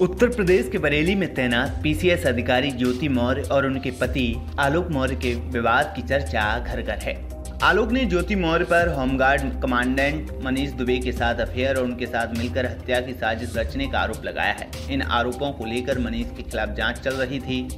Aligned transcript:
उत्तर 0.00 0.28
प्रदेश 0.28 0.68
के 0.68 0.78
बरेली 0.78 1.14
में 1.14 1.34
तैनात 1.34 1.78
पीसीएस 1.82 2.26
अधिकारी 2.26 2.70
ज्योति 2.70 3.08
मौर्य 3.08 3.42
और 3.42 3.66
उनके 3.66 3.90
पति 3.90 4.36
आलोक 4.58 4.90
मौर्य 4.90 5.14
के 5.14 5.34
विवाद 5.34 5.92
की 5.96 6.02
चर्चा 6.02 6.58
घर 6.58 6.82
घर 6.82 6.98
है। 6.98 7.14
आलोक 7.62 7.92
ने 7.92 8.04
ज्योति 8.04 8.36
मौर्य 8.36 8.64
पर 8.64 8.88
होमगार्ड 8.88 9.60
कमांडेंट 9.62 10.30
मनीष 10.44 10.70
दुबे 10.70 10.98
के 10.98 11.12
साथ 11.12 11.40
अफेयर 11.40 11.76
और 11.76 11.84
उनके 11.84 12.06
साथ 12.06 12.36
मिलकर 12.38 12.66
हत्या 12.66 13.00
की 13.00 13.12
साजिश 13.12 13.56
रचने 13.56 13.86
का 13.86 13.98
आरोप 13.98 14.24
लगाया 14.24 14.52
है। 14.52 14.68
इन 14.90 15.02
आरोपों 15.02 15.52
को 15.52 15.64
लेकर 15.64 15.98
मनीष 15.98 16.36
के 16.36 16.42
खिलाफ 16.42 16.76
जाँच 16.76 16.98
चल 16.98 17.14
रही 17.14 17.40
थी। 17.40 17.68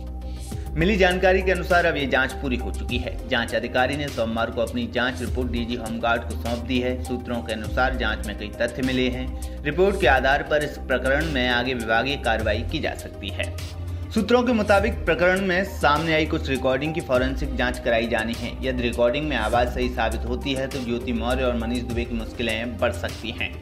मिली 0.79 0.97
जानकारी 0.97 1.41
के 1.43 1.51
अनुसार 1.53 1.87
अब 1.87 1.97
ये 1.97 2.07
जाँच 2.07 2.33
पूरी 2.33 2.57
हो 2.57 2.71
चुकी 2.71 2.99
है। 2.99 3.29
जाँच 3.29 3.55
अधिकारी 3.55 3.97
ने 3.97 4.07
सोमवार 4.09 4.51
को 4.51 4.61
अपनी 4.61 4.87
जाँच 4.87 5.21
रिपोर्ट 5.21 5.51
डीजी 5.53 5.77
होमगार्ड 5.77 6.23
को 6.23 6.31
सौंप 6.33 6.59
दी 6.67 6.79
है। 6.81 6.93
सूत्रों 7.05 7.41
के 7.43 7.53
अनुसार 7.53 7.97
जाँच 7.97 8.27
में 8.27 8.39
कई 8.39 8.49
तथ्य 8.61 8.83
मिले 8.83 9.09
हैं। 9.09 9.63
रिपोर्ट 9.65 10.01
के 10.01 10.07
आधार 10.07 10.43
पर 10.43 10.65
इस 10.65 10.77
प्रकरण 10.79 11.33
में 11.33 11.49
आगे 11.49 11.75
विभागीय 11.75 12.17
कार्रवाई 12.17 12.63
की 12.73 12.79
जा 12.79 12.95
सकती 12.95 13.29
है। 13.29 13.57
सूत्रों 14.11 14.43
के 14.43 14.53
मुताबिक 14.53 15.05
प्रकरण 15.05 15.41
में 15.47 15.65
सामने 15.81 16.15
आई 16.15 16.27
कुछ 16.27 16.49
रिकॉर्डिंग 16.49 16.95
की 16.95 17.01
फॉरेंसिक 17.01 17.57
जाँच 17.57 17.79
कराई 17.79 18.07
जानी 18.09 18.35
है। 18.41 18.53
यदि 18.67 18.83
रिकॉर्डिंग 18.83 19.29
में 19.29 19.37
आवाज़ 19.37 19.69
सही 19.69 19.89
साबित 19.89 20.29
होती 20.29 20.55
है 20.55 20.69
तो 20.69 20.85
ज्योति 20.85 21.13
मौर्य 21.15 21.45
और 21.45 21.57
मनीष 21.57 21.83
दुबे 21.83 22.05
की 22.05 22.15
मुश्किलें 22.15 22.79
बढ़ 22.79 22.93
सकती 22.95 23.35
हैं। 23.41 23.53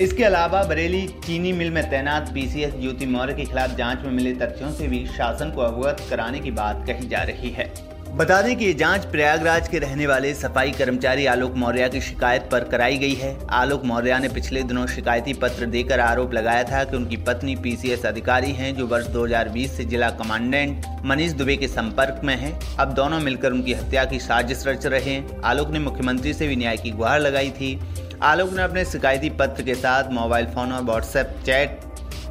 इसके 0.00 0.22
अलावा 0.24 0.62
बरेली 0.64 1.06
चीनी 1.26 1.52
मिल 1.52 1.70
में 1.70 1.82
तैनात 1.90 2.30
पीसीएस 2.34 2.72
ज्योति 2.74 3.06
मौर्य 3.06 3.34
के 3.34 3.44
खिलाफ 3.44 3.76
जाँच 3.76 3.98
में 3.98 4.10
मिले 4.12 4.32
तथ्यों 4.34 4.72
से 4.72 4.86
भी 4.88 5.04
शासन 5.06 5.50
को 5.50 5.60
अवगत 5.60 6.06
कराने 6.10 6.40
की 6.40 6.50
बात 6.50 6.84
कही 6.86 7.08
जा 7.08 7.22
रही 7.22 7.50
है। 7.50 7.72
बता 8.16 8.40
दें 8.42 8.54
कि 8.56 8.64
ये 8.64 8.72
जाँच 8.74 9.04
प्रयागराज 9.04 9.68
के 9.68 9.78
रहने 9.78 10.06
वाले 10.06 10.34
सफ़ाई 10.34 10.70
कर्मचारी 10.70 11.26
आलोक 11.26 11.54
मौर्य 11.54 11.88
की 11.88 12.00
शिकायत 12.00 12.48
पर 12.52 12.64
कराई 12.64 12.98
गई 12.98 13.14
है। 13.14 13.36
आलोक 13.50 13.84
मौर्य 13.84 14.18
ने 14.18 14.28
पिछले 14.28 14.62
दिनों 14.62 14.86
शिकायती 14.86 15.32
पत्र 15.34 15.66
देकर 15.66 16.00
आरोप 16.00 16.34
लगाया 16.34 16.64
था 16.64 16.84
कि 16.84 16.96
उनकी 16.96 17.16
पत्नी 17.16 17.56
पीसीएस 17.56 18.06
अधिकारी 18.06 18.52
हैं 18.52 18.74
जो 18.76 18.86
वर्ष 18.86 19.06
2020 19.06 19.76
से 19.76 19.84
जिला 19.84 20.10
कमांडेंट 20.12 20.86
मनीष 21.04 21.32
दुबे 21.32 21.56
के 21.56 21.68
संपर्क 21.68 22.20
में 22.24 22.36
हैं। 22.36 22.58
अब 22.76 22.94
दोनों 22.94 23.20
मिलकर 23.20 23.52
उनकी 23.52 23.72
हत्या 23.72 24.04
की 24.04 24.18
साजिश 24.20 24.66
रच 24.66 24.86
रहे 24.86 25.10
हैं। 25.10 25.42
आलोक 25.42 25.70
ने 25.70 25.78
मुख्यमंत्री 25.78 26.34
से 26.34 26.48
भी 26.48 26.56
न्याय 26.56 26.76
की 26.76 26.90
गुहार 26.90 27.20
लगाई 27.20 27.50
थी। 27.50 27.78
आलोक 28.24 28.52
ने 28.52 28.62
अपने 28.62 28.84
शिकायती 28.84 29.28
पत्र 29.30 29.62
के 29.62 29.74
साथ 29.74 30.10
मोबाइल 30.12 30.46
फ़ोन 30.46 30.70
और 30.72 30.82
व्हाट्सएप 30.82 31.34
चैट 31.46 31.80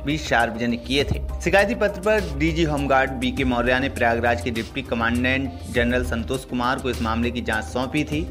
भी 0.06 0.18
सार्वजनिक 0.18 0.84
किए 0.86 1.04
थे। 1.04 1.20
शिकायती 1.44 1.76
पत्र 1.76 2.02
पर 2.02 2.38
डीजी 2.40 2.64
होमगार्ड 2.64 3.12
बी 3.20 3.32
के 3.32 3.44
मौर्य 3.44 3.80
ने 3.80 3.90
प्रयागराज 3.90 4.42
के 4.42 4.52
deputy 4.52 4.82
commandant 4.82 5.60
general 5.74 6.06
Santosh 6.06 6.46
Kumar 6.46 6.80
को 6.80 6.90
इस 6.90 7.02
मामले 7.02 7.32
की 7.32 7.42
जाँच 7.42 7.66
सौंपी 7.66 8.04
थी। 8.04 8.22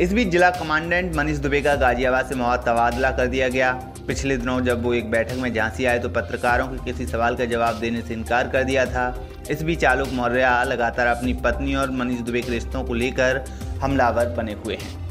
इस 0.00 0.12
बीच 0.12 0.28
जिला 0.28 0.50
कमांडेंट 0.50 1.14
मनीष 1.16 1.38
दुबे 1.38 1.60
का 1.60 1.74
गाजियाबाद 1.76 2.26
से 2.26 2.34
मौत 2.34 2.64
तबादला 2.66 3.10
कर 3.10 3.26
दिया 3.26 3.48
गया। 3.48 3.72
पिछले 4.06 4.36
दिनों 4.36 4.60
जब 4.60 4.82
वो 4.82 4.94
एक 4.94 5.10
बैठक 5.10 5.36
में 5.36 5.52
झांसी 5.54 5.84
आए 5.84 5.98
तो 5.98 6.08
पत्रकारों 6.10 6.66
के 6.68 6.84
किसी 6.84 7.06
सवाल 7.06 7.36
का 7.36 7.44
जवाब 7.46 7.80
देने 7.80 8.02
से 8.02 8.14
इनकार 8.14 8.48
कर 8.48 8.64
दिया 8.64 8.86
था। 8.86 9.08
इस 9.50 9.62
बीच 9.62 9.84
आलोक 9.84 10.12
मौर्य 10.12 10.52
लगातार 10.66 11.06
अपनी 11.06 11.34
पत्नी 11.44 11.74
और 11.74 11.90
मनीष 11.92 12.20
दुबे 12.20 12.42
के 12.42 12.52
रिश्तों 12.52 12.84
को 12.84 12.94
लेकर 12.94 13.44
हमलावर 13.80 14.34
बने 14.36 14.52
हुए 14.54 14.74
हैं। 14.74 15.05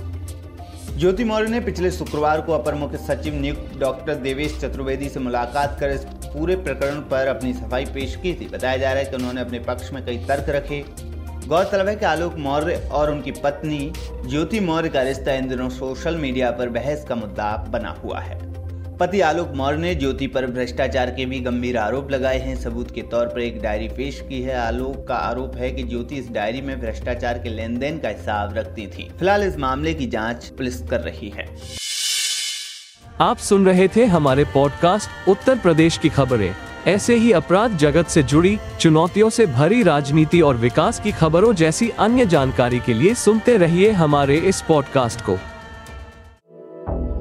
ज्योति 0.89 1.23
मौर्य 1.23 1.49
ने 1.49 1.59
पिछले 1.59 1.91
शुक्रवार 1.91 2.41
को 2.41 2.53
अपर 2.53 2.75
मुख्य 2.75 2.97
सचिव 2.97 3.33
नियुक्त 3.33 3.77
डॉक्टर 3.79 4.15
देवेश 4.15 4.57
चतुर्वेदी 4.61 5.09
से 5.09 5.19
मुलाकात 5.19 5.77
कर 5.79 5.89
इस 5.89 6.05
पूरे 6.25 6.55
प्रकरण 6.55 6.99
पर 7.01 7.27
अपनी 7.27 7.53
सफ़ाई 7.53 7.85
पेश 7.85 8.15
की 8.15 8.33
थी। 8.33 8.47
बताया 8.47 8.77
जा 8.77 8.93
रहा 8.93 9.03
है 9.03 9.05
कि 9.05 9.15
उन्होंने 9.15 9.41
अपने 9.41 9.59
पक्ष 9.59 9.91
में 9.93 10.05
कई 10.05 10.17
तर्क 10.17 10.49
रखे। 10.49 10.83
गौरतलब 11.47 11.87
है 11.87 11.95
कि 11.95 12.05
आलोक 12.05 12.35
मौर्य 12.35 12.75
और 12.91 13.11
उनकी 13.11 13.31
पत्नी 13.31 13.91
ज्योति 14.29 14.59
मौर्य 14.59 14.89
का 14.89 15.01
रिश्ता 15.01 15.33
इन 15.33 15.49
दिनों 15.49 15.69
सोशल 15.69 16.15
मीडिया 16.15 16.51
पर 16.51 16.69
बहस 16.69 17.05
का 17.05 17.15
मुद्दा 17.15 17.55
बना 17.69 17.95
हुआ 18.03 18.19
है। 18.19 18.54
पति 18.99 19.21
आलोक 19.21 19.51
मौर्य 19.55 19.77
ने 19.77 19.95
ज्योति 19.95 20.27
पर 20.27 20.45
भ्रष्टाचार 20.45 21.09
के 21.09 21.25
भी 21.25 21.39
गंभीर 21.39 21.77
आरोप 21.77 22.11
लगाए 22.11 22.39
हैं। 22.39 22.55
सबूत 22.55 22.91
के 22.91 23.01
तौर 23.01 23.25
पर 23.25 23.41
एक 23.41 23.61
डायरी 23.61 23.87
पेश 23.87 24.23
की 24.29 24.41
है। 24.41 24.55
आलोक 24.55 25.07
का 25.07 25.15
आरोप 25.15 25.57
है 25.57 25.71
कि 25.71 25.83
ज्योति 25.83 26.15
इस 26.15 26.29
डायरी 26.29 26.61
में 26.61 26.79
भ्रष्टाचार 26.81 27.39
के 27.39 27.49
लेन 27.49 27.77
देन 27.77 27.97
का 27.99 28.09
हिसाब 28.09 28.57
रखती 28.57 28.87
थी। 28.87 29.11
फ़िलहाल 29.19 29.43
इस 29.43 29.57
मामले 29.57 29.93
की 29.93 30.07
जाँच 30.07 30.45
पुलिस 30.45 30.81
कर 30.81 30.99
रही 30.99 31.29
है। 31.29 31.57
आप 33.21 33.37
सुन 33.37 33.65
रहे 33.65 33.87
थे 33.87 34.05
हमारे 34.05 34.43
पॉडकास्ट 34.43 35.29
उत्तर 35.29 35.59
प्रदेश 35.59 35.97
की 35.97 36.09
खबरें। 36.09 36.55
ऐसे 36.87 37.15
ही 37.15 37.31
अपराध 37.31 37.77
जगत 37.77 38.07
से 38.07 38.23
जुड़ी, 38.23 38.59
चुनौतियों 38.79 39.29
से 39.29 39.45
भरी 39.45 39.83
राजनीति 39.83 40.41
और 40.41 40.57
विकास 40.57 40.99
की 40.99 41.11
खबरों 41.11 41.53
जैसी 41.53 41.89
अन्य 41.89 42.25
जानकारी 42.25 42.79
के 42.79 42.93
लिए 42.93 43.13
सुनते 43.13 43.57
रहिए 43.57 43.91
हमारे 43.91 44.37
इस 44.37 44.61
पॉडकास्ट 44.61 45.21
को। 45.21 45.37